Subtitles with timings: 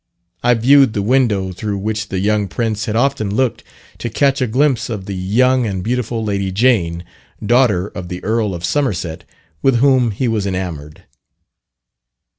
[0.41, 3.63] I viewed the window through which the young prince had often looked
[3.99, 7.03] to catch a glimpse of the young and beautiful Lady Jane,
[7.45, 9.25] daughter of the Earl of Somerset,
[9.61, 11.03] with whom he was enamoured.